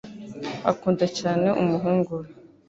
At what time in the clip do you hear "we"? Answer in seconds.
2.21-2.27